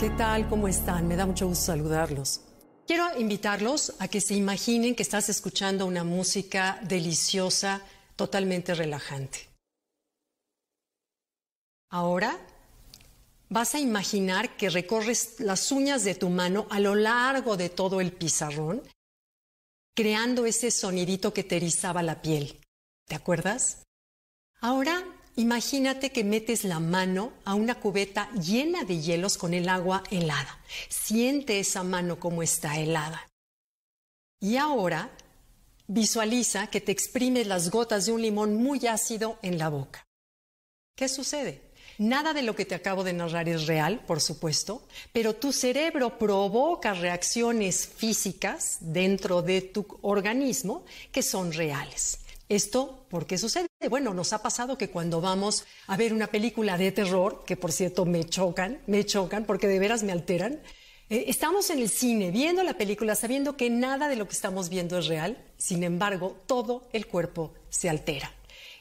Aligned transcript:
¿Qué 0.00 0.08
tal? 0.08 0.48
¿Cómo 0.48 0.66
están? 0.66 1.06
Me 1.06 1.14
da 1.14 1.26
mucho 1.26 1.46
gusto 1.46 1.66
saludarlos. 1.66 2.40
Quiero 2.86 3.04
invitarlos 3.18 3.92
a 3.98 4.08
que 4.08 4.22
se 4.22 4.34
imaginen 4.34 4.94
que 4.94 5.02
estás 5.02 5.28
escuchando 5.28 5.84
una 5.84 6.04
música 6.04 6.80
deliciosa, 6.82 7.82
totalmente 8.16 8.74
relajante. 8.74 9.46
Ahora 11.90 12.34
vas 13.50 13.74
a 13.74 13.78
imaginar 13.78 14.56
que 14.56 14.70
recorres 14.70 15.38
las 15.38 15.70
uñas 15.70 16.02
de 16.02 16.14
tu 16.14 16.30
mano 16.30 16.66
a 16.70 16.80
lo 16.80 16.94
largo 16.94 17.58
de 17.58 17.68
todo 17.68 18.00
el 18.00 18.10
pizarrón, 18.10 18.82
creando 19.94 20.46
ese 20.46 20.70
sonidito 20.70 21.34
que 21.34 21.44
te 21.44 21.56
erizaba 21.56 22.02
la 22.02 22.22
piel. 22.22 22.58
¿Te 23.06 23.16
acuerdas? 23.16 23.82
Ahora 24.62 25.04
Imagínate 25.40 26.12
que 26.12 26.22
metes 26.22 26.64
la 26.64 26.80
mano 26.80 27.32
a 27.46 27.54
una 27.54 27.76
cubeta 27.76 28.30
llena 28.32 28.84
de 28.84 29.00
hielos 29.00 29.38
con 29.38 29.54
el 29.54 29.70
agua 29.70 30.02
helada. 30.10 30.60
Siente 30.90 31.58
esa 31.58 31.82
mano 31.82 32.20
como 32.20 32.42
está 32.42 32.78
helada. 32.78 33.26
Y 34.38 34.58
ahora 34.58 35.10
visualiza 35.86 36.66
que 36.66 36.82
te 36.82 36.92
exprimes 36.92 37.46
las 37.46 37.70
gotas 37.70 38.04
de 38.04 38.12
un 38.12 38.20
limón 38.20 38.54
muy 38.54 38.86
ácido 38.86 39.38
en 39.40 39.56
la 39.56 39.70
boca. 39.70 40.06
¿Qué 40.94 41.08
sucede? 41.08 41.62
Nada 41.96 42.34
de 42.34 42.42
lo 42.42 42.54
que 42.54 42.66
te 42.66 42.74
acabo 42.74 43.02
de 43.02 43.14
narrar 43.14 43.48
es 43.48 43.66
real, 43.66 44.04
por 44.04 44.20
supuesto, 44.20 44.86
pero 45.10 45.36
tu 45.36 45.54
cerebro 45.54 46.18
provoca 46.18 46.92
reacciones 46.92 47.86
físicas 47.86 48.76
dentro 48.80 49.40
de 49.40 49.62
tu 49.62 49.86
organismo 50.02 50.84
que 51.10 51.22
son 51.22 51.50
reales. 51.50 52.18
¿Esto 52.50 53.06
por 53.08 53.26
qué 53.26 53.38
sucede? 53.38 53.68
Bueno, 53.88 54.12
nos 54.12 54.32
ha 54.32 54.42
pasado 54.42 54.76
que 54.76 54.90
cuando 54.90 55.20
vamos 55.20 55.66
a 55.86 55.96
ver 55.96 56.12
una 56.12 56.26
película 56.26 56.76
de 56.76 56.90
terror, 56.90 57.44
que 57.46 57.56
por 57.56 57.70
cierto 57.70 58.04
me 58.04 58.24
chocan, 58.24 58.80
me 58.88 59.06
chocan 59.06 59.44
porque 59.44 59.68
de 59.68 59.78
veras 59.78 60.02
me 60.02 60.10
alteran, 60.10 60.60
eh, 61.10 61.26
estamos 61.28 61.70
en 61.70 61.78
el 61.78 61.88
cine 61.88 62.32
viendo 62.32 62.64
la 62.64 62.76
película 62.76 63.14
sabiendo 63.14 63.56
que 63.56 63.70
nada 63.70 64.08
de 64.08 64.16
lo 64.16 64.26
que 64.26 64.34
estamos 64.34 64.68
viendo 64.68 64.98
es 64.98 65.06
real, 65.06 65.38
sin 65.58 65.84
embargo, 65.84 66.36
todo 66.46 66.88
el 66.92 67.06
cuerpo 67.06 67.54
se 67.68 67.88
altera. 67.88 68.34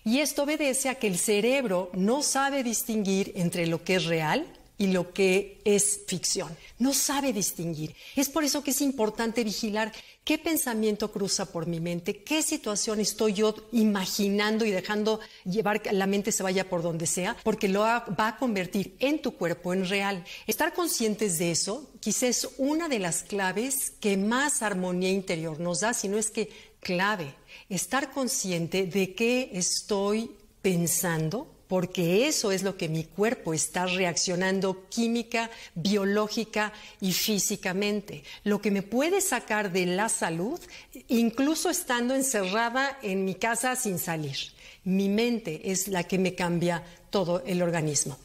Y 0.04 0.22
esto 0.22 0.44
obedece 0.44 0.90
a 0.90 0.96
que 0.96 1.06
el 1.06 1.20
cerebro 1.20 1.92
no 1.94 2.24
sabe 2.24 2.64
distinguir 2.64 3.34
entre 3.36 3.68
lo 3.68 3.84
que 3.84 3.98
es 3.98 4.06
real 4.06 4.48
y 4.80 4.88
lo 4.88 5.14
que 5.14 5.62
es 5.66 6.02
ficción. 6.08 6.58
No 6.80 6.94
sabe 6.94 7.34
distinguir. 7.34 7.96
Es 8.16 8.30
por 8.30 8.44
eso 8.44 8.64
que 8.64 8.72
es 8.72 8.82
importante 8.82 9.44
vigilar 9.44 9.92
qué 10.24 10.38
pensamiento 10.38 11.12
cruza 11.12 11.52
por 11.52 11.68
mi 11.68 11.80
mente, 11.80 12.24
qué 12.24 12.42
situación 12.42 13.00
estoy 13.00 13.34
yo 13.34 13.54
imaginando 13.74 14.64
y 14.64 14.72
dejando 14.72 15.20
llevar 15.44 15.82
que 15.82 15.92
la 15.92 16.08
mente 16.08 16.32
se 16.32 16.44
vaya 16.44 16.70
por 16.70 16.82
donde 16.82 17.08
sea, 17.08 17.36
porque 17.44 17.68
lo 17.68 17.82
va 17.82 18.06
a 18.18 18.38
convertir 18.38 18.96
en 19.00 19.22
tu 19.22 19.34
cuerpo 19.34 19.74
en 19.74 19.88
real. 19.88 20.24
Estar 20.48 20.74
conscientes 20.74 21.38
de 21.38 21.52
eso 21.52 21.92
quizás 22.00 22.24
es 22.24 22.50
una 22.58 22.88
de 22.88 23.00
las 23.00 23.24
claves 23.24 23.92
que 24.00 24.16
más 24.16 24.62
armonía 24.62 25.10
interior 25.10 25.60
nos 25.60 25.82
da, 25.82 25.94
si 25.94 26.08
no 26.08 26.18
es 26.18 26.32
que 26.32 26.50
clave. 26.80 27.36
Estar 27.68 28.12
consciente 28.12 28.86
de 28.86 29.14
qué 29.14 29.52
estoy 29.54 30.32
pensando, 30.62 31.59
porque 31.70 32.28
eso 32.28 32.52
es 32.52 32.64
lo 32.64 32.78
que 32.78 32.90
mi 32.90 33.04
cuerpo 33.04 33.54
está 33.54 33.86
reaccionando 33.86 34.88
química, 34.90 35.52
biológica 35.76 36.74
y 37.00 37.14
físicamente. 37.14 38.24
Lo 38.44 38.60
que 38.60 38.72
me 38.72 38.82
puede 38.82 39.22
sacar 39.22 39.72
de 39.72 39.86
la 39.86 40.10
salud, 40.10 40.60
incluso 41.08 41.70
estando 41.70 42.16
encerrada 42.16 42.98
en 43.04 43.24
mi 43.24 43.36
casa 43.36 43.76
sin 43.76 44.00
salir. 44.00 44.36
Mi 44.84 45.10
mente 45.10 45.72
es 45.72 45.88
la 45.88 46.06
que 46.06 46.18
me 46.18 46.34
cambia 46.34 46.84
todo 47.10 47.44
el 47.46 47.62
organismo. 47.62 48.18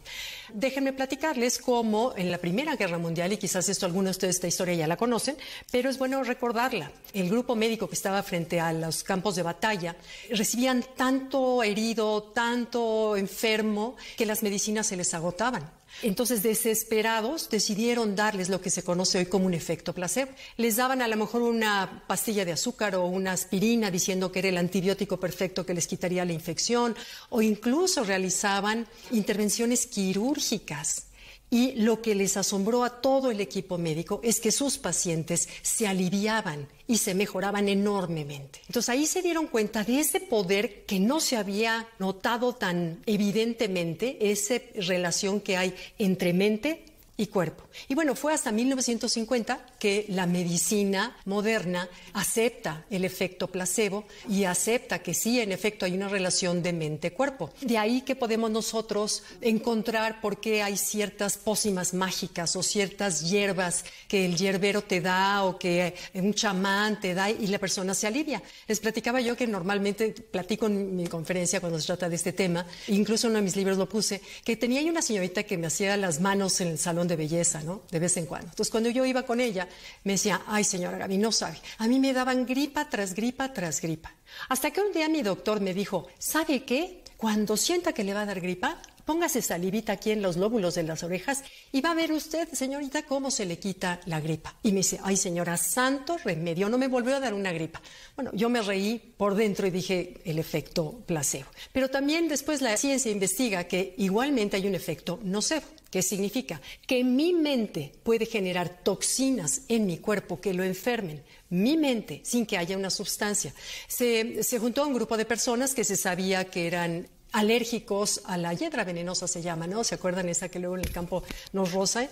Déjenme 0.53 0.93
platicarles 0.93 1.59
cómo 1.59 2.13
en 2.17 2.31
la 2.31 2.39
Primera 2.39 2.77
Guerra 2.77 2.99
Mundial, 2.99 3.33
y 3.33 3.39
quizás 3.39 3.69
esto 3.69 3.87
algunos 3.87 4.05
de 4.05 4.11
ustedes 4.11 4.37
esta 4.37 4.47
historia 4.47 4.75
ya 4.75 4.87
la 4.87 4.97
conocen, 4.97 5.37
pero 5.71 5.89
es 5.89 5.99
bueno 5.99 6.23
recordarla. 6.23 6.91
El 7.13 7.31
grupo 7.31 7.57
médico 7.57 7.89
que 7.89 7.95
estaba 7.95 8.23
frente 8.23 8.61
a 8.61 8.73
los 8.73 9.03
campos 9.03 9.37
de 9.37 9.43
batalla 9.43 9.97
recibían 10.31 10.85
tanto 10.97 11.63
herido, 11.63 12.23
tanto 12.35 13.17
enfermo, 13.17 13.97
que 14.17 14.27
las 14.27 14.43
medicinas 14.43 14.87
se 14.87 14.97
les 14.97 15.15
agotaban. 15.15 15.69
Entonces, 16.03 16.43
desesperados, 16.43 17.49
decidieron 17.49 18.17
darles 18.17 18.49
lo 18.49 18.61
que 18.61 18.71
se 18.71 18.83
conoce 18.83 19.19
hoy 19.19 19.27
como 19.27 19.47
un 19.47 19.55
efecto 19.55 19.93
placebo. 19.93 20.33
Les 20.57 20.77
daban 20.77 21.03
a 21.03 21.09
lo 21.09 21.17
mejor 21.17 21.43
una 21.43 22.05
pastilla 22.07 22.45
de 22.45 22.53
azúcar 22.53 22.95
o 22.97 23.07
una 23.07 23.33
aspirina 23.33 23.91
diciendo 23.91 24.31
que 24.31 24.41
era 24.41 24.49
el 24.49 24.59
antibiótico 24.59 25.19
perfecto 25.19 25.65
que 25.65 25.75
les 25.75 25.87
quitaría 25.87 26.25
la 26.25 26.33
infección, 26.33 26.95
o 27.31 27.43
incluso 27.43 28.05
realizaban 28.05 28.87
intervenciones 29.11 29.87
quirúrgicas 29.87 31.07
y 31.55 31.71
lo 31.77 32.03
que 32.03 32.17
les 32.17 32.37
asombró 32.37 32.83
a 32.83 33.01
todo 33.01 33.31
el 33.31 33.41
equipo 33.41 33.79
médico 33.79 34.19
es 34.25 34.41
que 34.41 34.51
sus 34.51 34.77
pacientes 34.77 35.49
se 35.63 35.87
aliviaban 35.87 36.67
y 36.89 36.99
se 36.99 37.15
mejoraban 37.15 37.69
enormemente. 37.69 38.61
Entonces 38.67 38.89
ahí 38.89 39.07
se 39.07 39.23
dieron 39.23 39.47
cuenta 39.47 39.85
de 39.85 40.01
ese 40.01 40.19
poder 40.19 40.85
que 40.85 40.99
no 40.99 41.21
se 41.21 41.37
había 41.37 41.87
notado 42.01 42.55
tan 42.55 43.05
evidentemente, 43.07 44.33
esa 44.33 44.57
relación 44.75 45.41
que 45.41 45.57
hay 45.57 45.77
entre 45.97 46.33
mente 46.33 46.87
y 47.17 47.27
cuerpo. 47.29 47.65
Y 47.89 47.95
bueno, 47.95 48.15
fue 48.15 48.35
hasta 48.35 48.51
1950 48.51 49.67
que 49.79 50.07
la 50.09 50.27
medicina 50.27 51.17
moderna 51.25 51.89
acepta 52.13 52.85
el 52.91 53.05
efecto 53.05 53.49
placebo 53.49 54.05
y 54.29 54.45
acepta 54.45 54.99
que 54.99 55.15
sí, 55.15 55.41
en 55.41 55.53
efecto, 55.53 55.85
hay 55.85 55.95
una 55.95 56.09
relación 56.09 56.63
de 56.63 56.73
mente-cuerpo. 56.73 57.53
De 57.61 57.79
ahí 57.79 58.03
que 58.03 58.17
podemos 58.17 58.51
nosotros 58.51 59.23
encontrar 59.41 60.21
por 60.21 60.41
qué 60.41 60.63
hay 60.63 60.77
ciertas 60.77 61.37
pócimas 61.37 61.95
mágicas 61.95 62.57
o 62.57 62.63
ciertas 62.63 63.31
hierbas 63.31 63.85
que 64.09 64.25
el 64.25 64.37
hierbero 64.37 64.83
te 64.83 65.01
da 65.01 65.45
o 65.45 65.59
que 65.59 65.95
un 66.15 66.35
chamán 66.35 67.01
te 67.01 67.15
da 67.15 67.31
y 67.31 67.47
la 67.47 67.59
persona 67.59 67.95
se 67.95 68.07
alivia. 68.07 68.43
Les 68.67 68.81
platicaba 68.81 69.21
yo 69.21 69.37
que 69.37 69.47
normalmente 69.47 70.11
platico 70.11 70.67
en 70.67 70.97
mi 70.97 71.07
conferencia 71.07 71.61
cuando 71.61 71.79
se 71.79 71.87
trata 71.87 72.09
de 72.09 72.17
este 72.17 72.33
tema, 72.33 72.67
incluso 72.89 73.27
en 73.27 73.33
uno 73.33 73.39
de 73.39 73.45
mis 73.45 73.57
libros 73.57 73.79
lo 73.79 73.89
puse, 73.89 74.21
que 74.45 74.57
tenía 74.57 74.83
una 74.91 75.03
señorita 75.03 75.45
que 75.45 75.57
me 75.57 75.69
hacía 75.69 75.97
las 75.97 76.21
manos 76.21 76.61
en 76.61 76.69
el 76.69 76.79
salón 76.79 77.04
de 77.09 77.17
belleza, 77.17 77.63
¿no? 77.63 77.83
De 77.91 77.99
vez 77.99 78.17
en 78.17 78.27
cuando. 78.27 78.49
Entonces, 78.49 78.71
cuando 78.71 78.91
yo 78.91 79.05
iba 79.05 79.25
con 79.25 79.41
ella, 79.41 79.69
me 80.05 80.13
decía, 80.13 80.43
ay, 80.47 80.65
señora 80.65 80.99
Gaby, 80.99 81.19
no 81.19 81.33
sabe. 81.33 81.59
A 81.79 81.87
mí 81.87 81.99
me 82.01 82.13
daban 82.13 82.47
gripa 82.47 82.89
tras 82.89 83.15
gripa 83.15 83.53
tras 83.53 83.81
gripa. 83.81 84.15
Hasta 84.49 84.71
que 84.71 84.81
un 84.81 84.93
día 84.93 85.09
mi 85.09 85.23
doctor 85.23 85.61
me 85.61 85.75
dijo, 85.75 86.09
¿sabe 86.19 86.65
qué? 86.65 87.03
Cuando 87.17 87.57
sienta 87.57 87.93
que 87.93 88.05
le 88.05 88.15
va 88.15 88.23
a 88.23 88.27
dar 88.27 88.41
gripa, 88.41 88.81
póngase 89.05 89.43
salivita 89.43 89.93
aquí 89.93 90.11
en 90.11 90.23
los 90.23 90.37
lóbulos 90.37 90.75
de 90.75 90.83
las 90.83 91.03
orejas 91.03 91.43
y 91.73 91.81
va 91.81 91.91
a 91.91 91.95
ver 91.95 92.13
usted, 92.13 92.49
señorita, 92.53 93.03
cómo 93.03 93.31
se 93.31 93.47
le 93.47 93.59
quita 93.59 94.01
la 94.07 94.21
gripa. 94.21 94.57
Y 94.63 94.71
me 94.73 94.79
dice, 94.79 95.01
ay 95.03 95.17
señora, 95.17 95.57
santo 95.57 96.17
remedio, 96.19 96.69
no 96.69 96.79
me 96.79 96.89
volvió 96.89 97.17
a 97.17 97.21
dar 97.21 97.35
una 97.35 97.53
gripa. 97.53 97.81
Bueno, 98.17 98.31
yo 98.35 98.49
me 98.49 98.63
reí 98.63 99.15
por 99.17 99.35
dentro 99.35 99.67
y 99.67 99.71
dije 99.71 100.15
el 100.25 100.39
efecto 100.39 101.03
placebo. 101.07 101.51
Pero 101.73 101.89
también 101.89 102.29
después 102.29 102.63
la 102.63 102.77
ciencia 102.77 103.11
investiga 103.11 103.65
que 103.65 103.95
igualmente 103.99 104.57
hay 104.57 104.67
un 104.67 104.75
efecto 104.75 105.21
nocebo. 105.23 105.67
¿Qué 105.95 106.03
significa? 106.03 106.61
Que 106.89 107.05
mi 107.05 107.33
mente 107.33 107.93
puede 108.03 108.27
generar 108.27 108.83
toxinas 108.83 109.63
en 109.69 109.87
mi 109.87 109.99
cuerpo 109.99 110.41
que 110.41 110.53
lo 110.53 110.65
enfermen. 110.65 111.23
Mi 111.51 111.77
mente, 111.77 112.21
sin 112.25 112.47
que 112.47 112.59
haya 112.59 112.77
una 112.77 112.91
sustancia. 112.91 113.55
Se, 113.87 114.43
se 114.43 114.59
juntó 114.59 114.83
a 114.83 114.87
un 114.87 114.95
grupo 114.95 115.17
de 115.17 115.25
personas 115.25 115.73
que 115.73 115.85
se 115.85 115.97
sabía 115.97 116.47
que 116.47 116.67
eran 116.67 117.07
alérgicos 117.35 118.23
a 118.27 118.39
la 118.39 118.55
hiedra 118.55 118.85
venenosa 118.85 119.27
se 119.27 119.43
llama, 119.43 119.67
¿no? 119.67 119.83
¿Se 119.83 119.97
acuerdan 119.97 120.29
esa 120.29 120.49
que 120.49 120.61
luego 120.61 120.77
en 120.77 120.83
el 120.83 120.93
campo 120.93 121.25
nos 121.53 121.73
roza? 121.73 122.07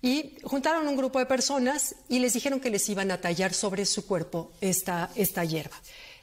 Y 0.00 0.36
juntaron 0.44 0.86
un 0.86 0.96
grupo 0.96 1.18
de 1.18 1.26
personas 1.26 1.96
y 2.08 2.20
les 2.20 2.32
dijeron 2.32 2.60
que 2.60 2.70
les 2.70 2.88
iban 2.88 3.10
a 3.10 3.20
tallar 3.20 3.52
sobre 3.52 3.84
su 3.84 4.06
cuerpo 4.06 4.52
esta, 4.60 5.10
esta 5.16 5.44
hierba. 5.44 5.76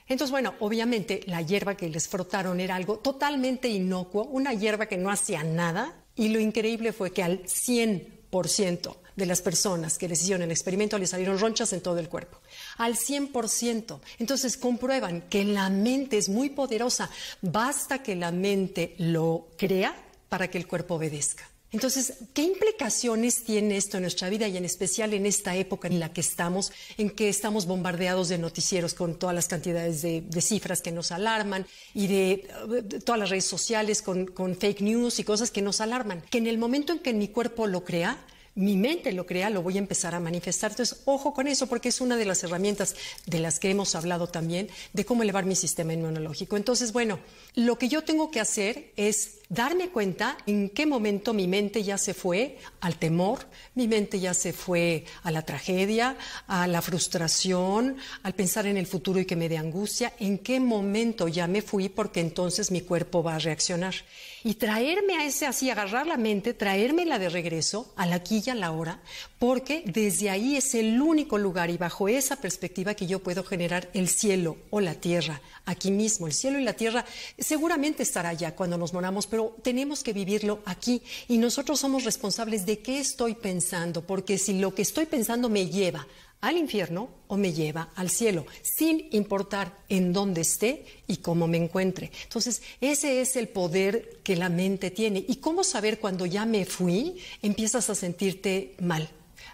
Entonces, 0.07 0.31
bueno, 0.31 0.55
obviamente 0.59 1.21
la 1.25 1.41
hierba 1.41 1.75
que 1.75 1.89
les 1.89 2.07
frotaron 2.07 2.61
era 2.61 2.75
algo 2.75 2.97
totalmente 2.99 3.67
inocuo, 3.67 4.23
una 4.23 4.53
hierba 4.53 4.85
que 4.85 4.97
no 4.97 5.11
hacía 5.11 5.43
nada, 5.43 5.93
y 6.15 6.29
lo 6.29 6.39
increíble 6.39 6.93
fue 6.93 7.11
que 7.11 7.23
al 7.23 7.43
100% 7.43 8.95
de 9.15 9.25
las 9.25 9.41
personas 9.41 9.97
que 9.97 10.07
les 10.07 10.21
hicieron 10.21 10.43
el 10.43 10.51
experimento 10.51 10.97
les 10.97 11.11
salieron 11.11 11.39
ronchas 11.39 11.73
en 11.73 11.81
todo 11.81 11.99
el 11.99 12.09
cuerpo. 12.09 12.39
Al 12.77 12.95
100%. 12.95 13.99
Entonces 14.19 14.57
comprueban 14.57 15.21
que 15.23 15.43
la 15.43 15.69
mente 15.69 16.17
es 16.17 16.29
muy 16.29 16.49
poderosa. 16.49 17.09
Basta 17.41 18.03
que 18.03 18.15
la 18.15 18.31
mente 18.31 18.95
lo 18.97 19.47
crea 19.57 19.95
para 20.29 20.49
que 20.49 20.57
el 20.57 20.67
cuerpo 20.67 20.95
obedezca. 20.95 21.49
Entonces, 21.71 22.13
¿qué 22.33 22.43
implicaciones 22.43 23.43
tiene 23.43 23.75
esto 23.75 23.97
en 23.97 24.03
nuestra 24.03 24.29
vida 24.29 24.47
y 24.47 24.55
en 24.55 24.63
especial 24.63 25.13
en 25.13 25.25
esta 25.25 25.57
época 25.57 25.89
en 25.89 25.99
la 25.99 26.13
que 26.13 26.21
estamos, 26.21 26.71
en 26.97 27.09
que 27.09 27.27
estamos 27.27 27.65
bombardeados 27.65 28.29
de 28.29 28.37
noticieros 28.37 28.93
con 28.93 29.19
todas 29.19 29.35
las 29.35 29.49
cantidades 29.49 30.01
de, 30.01 30.23
cifras 30.41 30.81
que 30.81 30.93
nos 30.93 31.11
alarman 31.11 31.65
y 31.93 32.07
de, 32.07 33.01
todas 33.03 33.19
las 33.19 33.29
redes 33.29 33.45
sociales 33.45 34.01
con 34.01 34.55
fake 34.55 34.81
news 34.81 35.19
y 35.19 35.25
cosas 35.25 35.51
que 35.51 35.61
nos 35.61 35.81
alarman? 35.81 36.21
Que 36.29 36.37
en 36.37 36.47
el 36.47 36.57
momento 36.57 36.93
en 36.93 36.99
que 36.99 37.13
mi 37.13 37.27
cuerpo 37.27 37.67
lo 37.67 37.83
crea, 37.83 38.23
mi 38.55 38.77
mente 38.77 39.11
lo 39.11 39.25
crea, 39.25 39.49
lo 39.49 39.61
voy 39.61 39.75
a 39.75 39.79
empezar 39.79 40.15
a 40.15 40.19
manifestar. 40.19 40.71
Entonces, 40.71 41.01
ojo 41.05 41.33
con 41.33 41.47
eso, 41.47 41.67
porque 41.67 41.89
es 41.89 42.01
una 42.01 42.15
de 42.15 42.25
las 42.25 42.43
herramientas 42.43 42.95
de 43.25 43.39
las 43.39 43.59
que 43.59 43.69
hemos 43.69 43.95
hablado 43.95 44.27
también, 44.27 44.69
de 44.93 45.05
cómo 45.05 45.23
elevar 45.23 45.45
mi 45.45 45.55
sistema 45.55 45.93
inmunológico. 45.93 46.55
Entonces, 46.55 46.93
bueno, 46.93 47.19
lo 47.53 47.77
que 47.77 47.89
yo 47.89 48.03
tengo 48.03 48.31
que 48.31 48.39
hacer 48.39 48.91
es 48.95 49.39
darme 49.49 49.89
cuenta 49.89 50.37
en 50.45 50.69
qué 50.69 50.85
momento 50.85 51.33
mi 51.33 51.47
mente 51.47 51.83
ya 51.83 51.97
se 51.97 52.13
fue 52.13 52.57
al 52.81 52.97
temor, 52.97 53.39
mi 53.75 53.87
mente 53.87 54.19
ya 54.19 54.33
se 54.33 54.53
fue 54.53 55.05
a 55.23 55.31
la 55.31 55.43
tragedia, 55.43 56.17
a 56.47 56.67
la 56.67 56.81
frustración, 56.81 57.97
al 58.23 58.33
pensar 58.33 58.65
en 58.65 58.77
el 58.77 58.87
futuro 58.87 59.19
y 59.19 59.25
que 59.25 59.35
me 59.35 59.49
dé 59.49 59.57
angustia, 59.57 60.13
en 60.19 60.39
qué 60.39 60.59
momento 60.59 61.27
ya 61.27 61.47
me 61.47 61.61
fui 61.61 61.89
porque 61.89 62.19
entonces 62.19 62.71
mi 62.71 62.81
cuerpo 62.81 63.23
va 63.23 63.35
a 63.35 63.39
reaccionar. 63.39 63.95
Y 64.43 64.55
traerme 64.55 65.15
a 65.15 65.25
ese 65.25 65.47
así, 65.47 65.69
agarrar 65.71 66.05
la 66.05 66.17
mente, 66.17 66.53
traérmela 66.53 67.17
de 67.17 67.29
regreso 67.29 67.91
al 67.95 68.13
aquí 68.13 68.43
y 68.45 68.49
a 68.51 68.55
la 68.55 68.71
hora, 68.71 68.99
porque 69.39 69.83
desde 69.87 70.29
ahí 70.29 70.55
es 70.55 70.75
el 70.75 71.01
único 71.01 71.37
lugar 71.37 71.69
y 71.69 71.77
bajo 71.77 72.07
esa 72.07 72.35
perspectiva 72.35 72.93
que 72.93 73.07
yo 73.07 73.23
puedo 73.23 73.43
generar 73.43 73.89
el 73.93 74.07
cielo 74.07 74.57
o 74.69 74.81
la 74.81 74.95
tierra, 74.95 75.41
aquí 75.65 75.89
mismo. 75.89 76.27
El 76.27 76.33
cielo 76.33 76.59
y 76.59 76.63
la 76.63 76.73
tierra 76.73 77.05
seguramente 77.39 78.03
estará 78.03 78.29
allá 78.29 78.55
cuando 78.55 78.77
nos 78.77 78.93
moramos, 78.93 79.25
pero 79.35 79.53
tenemos 79.61 80.01
que 80.01 80.13
vivirlo 80.13 80.61
aquí 80.63 81.01
y 81.27 81.37
nosotros 81.37 81.77
somos 81.77 82.05
responsables 82.05 82.65
de 82.65 82.79
qué 82.79 82.99
estoy 82.99 83.35
pensando, 83.35 84.01
porque 84.01 84.37
si 84.37 84.59
lo 84.59 84.73
que 84.73 84.83
estoy 84.83 85.07
pensando 85.07 85.49
me 85.49 85.67
lleva 85.67 86.07
al 86.39 86.55
infierno 86.55 87.09
o 87.27 87.35
me 87.35 87.51
lleva 87.51 87.89
al 87.95 88.09
cielo, 88.09 88.45
sin 88.61 89.09
importar 89.11 89.77
en 89.89 90.13
dónde 90.13 90.39
esté 90.39 90.85
y 91.05 91.17
cómo 91.17 91.47
me 91.47 91.57
encuentre. 91.57 92.11
Entonces, 92.23 92.61
ese 92.79 93.19
es 93.19 93.35
el 93.35 93.49
poder 93.49 94.21
que 94.23 94.37
la 94.37 94.47
mente 94.47 94.89
tiene. 94.89 95.25
¿Y 95.27 95.35
cómo 95.35 95.65
saber 95.65 95.99
cuando 95.99 96.25
ya 96.25 96.45
me 96.45 96.63
fui, 96.63 97.17
empiezas 97.41 97.89
a 97.89 97.95
sentirte 97.95 98.73
mal? 98.79 99.09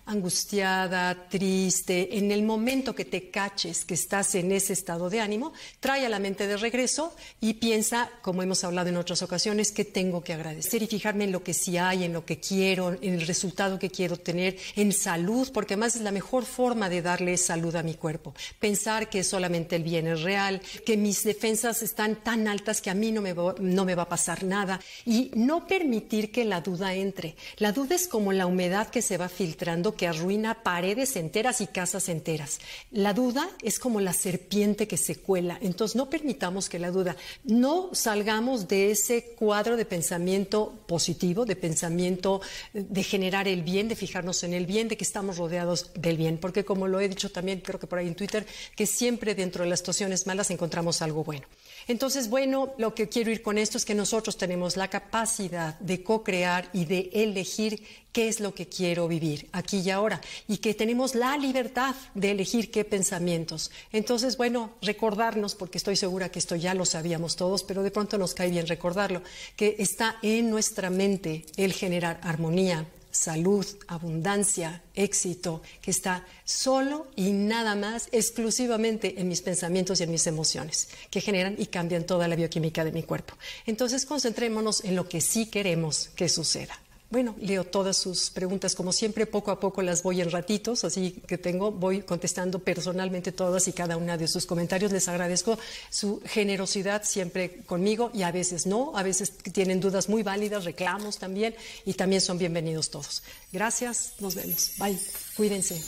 Angustiada, 0.06 1.28
triste, 1.30 2.18
en 2.18 2.32
el 2.32 2.44
momento 2.44 2.96
que 2.96 3.06
te 3.06 3.30
caches 3.30 3.86
que 3.86 3.94
estás 3.94 4.36
en 4.36 4.52
ese 4.52 4.74
estado 4.74 5.10
de 5.10 5.22
ánimo, 5.22 5.54
trae 5.80 6.06
a 6.06 6.10
la 6.10 6.20
mente 6.20 6.48
de 6.48 6.58
regreso 6.58 7.14
y 7.40 7.54
piensa, 7.56 8.10
como 8.22 8.44
hemos 8.44 8.64
hablado 8.64 8.90
en 8.90 8.98
otras 8.98 9.22
ocasiones, 9.22 9.72
que 9.72 9.86
tengo 9.86 10.24
que 10.24 10.34
agradecer 10.34 10.84
y 10.84 10.88
fijarme 10.88 11.26
en 11.26 11.32
lo 11.32 11.44
que 11.44 11.54
sí 11.54 11.78
hay, 11.78 12.04
en 12.04 12.14
lo 12.14 12.26
que 12.26 12.40
quiero, 12.40 12.98
en 13.02 13.14
el 13.14 13.28
resultado 13.28 13.80
que 13.80 13.90
quiero 13.90 14.18
tener, 14.18 14.58
en 14.76 14.94
salud, 14.94 15.50
porque 15.54 15.74
además 15.74 15.96
es 15.96 16.02
la 16.02 16.12
mejor 16.12 16.46
forma 16.46 16.90
de 16.90 17.02
darle 17.02 17.38
salud 17.38 17.76
a 17.76 17.84
mi 17.84 17.96
cuerpo. 17.96 18.34
Pensar 18.60 19.10
que 19.10 19.24
solamente 19.24 19.76
el 19.76 19.84
bien 19.84 20.08
es 20.08 20.22
real, 20.22 20.62
que 20.86 20.98
mis 20.98 21.24
defensas 21.24 21.82
están 21.82 22.18
tan 22.24 22.48
altas 22.48 22.82
que 22.82 22.90
a 22.90 22.94
mí 22.94 23.12
no 23.12 23.22
me, 23.22 23.34
va, 23.34 23.56
no 23.60 23.86
me 23.86 23.96
va 23.96 24.04
a 24.04 24.10
pasar 24.10 24.44
nada 24.44 24.80
y 25.06 25.32
no 25.36 25.68
permitir 25.68 26.32
que 26.32 26.46
la 26.46 26.62
duda 26.62 26.94
entre. 26.94 27.36
La 27.58 27.72
duda 27.72 27.96
es 27.96 28.08
como 28.08 28.34
la 28.34 28.46
humedad 28.46 28.90
que 28.90 29.02
se 29.02 29.18
va 29.18 29.30
filtrando 29.30 29.81
que 29.96 30.08
arruina 30.08 30.64
paredes 30.64 31.16
enteras 31.16 31.62
y 31.62 31.68
casas 31.68 32.10
enteras. 32.10 32.60
La 32.92 33.14
duda 33.14 33.50
es 33.64 33.80
como 33.80 34.00
la 34.00 34.14
serpiente 34.14 34.88
que 34.88 34.98
se 34.98 35.16
cuela. 35.16 35.58
Entonces 35.62 35.96
no 35.96 36.10
permitamos 36.10 36.70
que 36.70 36.80
la 36.80 36.92
duda, 36.92 37.16
no 37.44 37.90
salgamos 37.94 38.68
de 38.68 38.92
ese 38.92 39.34
cuadro 39.36 39.78
de 39.78 39.86
pensamiento 39.86 40.74
positivo, 40.88 41.46
de 41.46 41.56
pensamiento 41.56 42.42
eh, 42.74 42.86
de 42.88 43.04
generar 43.04 43.48
el 43.48 43.64
bien, 43.64 43.88
de 43.88 43.96
fijarnos 43.96 44.44
en 44.44 44.54
el 44.54 44.66
bien, 44.66 44.88
de 44.88 44.98
que 44.98 45.04
estamos 45.04 45.38
rodeados 45.38 45.92
del 45.96 46.18
bien. 46.18 46.38
Porque 46.38 46.64
como 46.64 46.88
lo 46.88 47.00
he 47.00 47.10
dicho 47.10 47.32
también, 47.32 47.62
creo 47.62 47.80
que 47.80 47.88
por 47.88 48.00
ahí 48.00 48.08
en 48.08 48.16
Twitter, 48.16 48.46
que 48.76 48.86
siempre 48.86 49.34
dentro 49.34 49.64
de 49.64 49.70
las 49.70 49.80
situaciones 49.80 50.28
malas 50.28 50.52
encontramos 50.52 51.02
algo 51.02 51.24
bueno. 51.24 51.48
Entonces, 51.88 52.30
bueno, 52.30 52.74
lo 52.78 52.94
que 52.94 53.10
quiero 53.10 53.32
ir 53.32 53.42
con 53.42 53.58
esto 53.58 53.78
es 53.78 53.86
que 53.86 53.96
nosotros 53.96 54.38
tenemos 54.38 54.78
la 54.78 54.90
capacidad 54.90 55.80
de 55.80 56.04
co-crear 56.04 56.70
y 56.74 56.86
de 56.86 57.10
elegir 57.14 57.84
qué 58.12 58.28
es 58.28 58.40
lo 58.40 58.54
que 58.54 58.68
quiero 58.68 59.08
vivir 59.08 59.48
y 59.78 59.90
ahora 59.90 60.22
y 60.48 60.58
que 60.58 60.74
tenemos 60.74 61.16
la 61.16 61.38
libertad 61.38 61.96
de 62.14 62.32
elegir 62.32 62.72
qué 62.72 62.86
pensamientos. 62.86 63.72
Entonces, 63.92 64.38
bueno, 64.38 64.72
recordarnos, 64.82 65.56
porque 65.56 65.78
estoy 65.78 65.96
segura 65.96 66.30
que 66.30 66.40
esto 66.40 66.56
ya 66.56 66.74
lo 66.74 66.86
sabíamos 66.86 67.36
todos, 67.36 67.64
pero 67.64 67.84
de 67.84 67.92
pronto 67.92 68.18
nos 68.18 68.34
cae 68.34 68.50
bien 68.50 68.68
recordarlo, 68.68 69.22
que 69.56 69.76
está 69.80 70.18
en 70.22 70.50
nuestra 70.50 70.90
mente 70.90 71.46
el 71.58 71.74
generar 71.74 72.20
armonía, 72.24 72.88
salud, 73.12 73.66
abundancia, 73.88 74.82
éxito, 74.96 75.62
que 75.82 75.92
está 75.92 76.26
solo 76.46 77.08
y 77.16 77.32
nada 77.32 77.76
más, 77.76 78.08
exclusivamente 78.12 79.20
en 79.20 79.28
mis 79.28 79.42
pensamientos 79.42 80.00
y 80.00 80.04
en 80.04 80.12
mis 80.12 80.28
emociones, 80.28 80.90
que 81.10 81.22
generan 81.22 81.56
y 81.58 81.68
cambian 81.68 82.06
toda 82.06 82.28
la 82.28 82.36
bioquímica 82.36 82.84
de 82.84 82.92
mi 82.92 83.04
cuerpo. 83.04 83.36
Entonces, 83.66 84.06
concentrémonos 84.06 84.84
en 84.84 84.96
lo 84.96 85.08
que 85.08 85.22
sí 85.22 85.48
queremos 85.48 86.10
que 86.16 86.30
suceda. 86.30 86.80
Bueno, 87.12 87.36
leo 87.42 87.66
todas 87.66 87.98
sus 87.98 88.30
preguntas, 88.30 88.74
como 88.74 88.94
siempre, 88.94 89.26
poco 89.26 89.52
a 89.52 89.60
poco 89.60 89.82
las 89.82 90.02
voy 90.02 90.22
en 90.22 90.32
ratitos, 90.32 90.86
así 90.86 91.12
que 91.28 91.38
tengo, 91.38 91.70
voy 91.70 92.04
contestando 92.04 92.60
personalmente 92.60 93.34
todas 93.34 93.68
y 93.68 93.74
cada 93.74 93.98
una 93.98 94.16
de 94.18 94.30
sus 94.30 94.46
comentarios. 94.46 94.94
Les 94.94 95.10
agradezco 95.10 95.60
su 95.90 96.22
generosidad 96.26 97.04
siempre 97.04 97.64
conmigo 97.66 98.12
y 98.14 98.24
a 98.24 98.32
veces 98.32 98.66
no, 98.66 98.94
a 98.96 99.04
veces 99.04 99.34
tienen 99.40 99.82
dudas 99.82 100.08
muy 100.08 100.24
válidas, 100.24 100.64
reclamos 100.64 101.18
también 101.18 101.54
y 101.84 101.96
también 101.96 102.22
son 102.22 102.38
bienvenidos 102.38 102.90
todos. 102.90 103.24
Gracias, 103.52 104.14
nos 104.20 104.34
vemos. 104.36 104.72
Bye, 104.78 104.98
cuídense. 105.36 105.82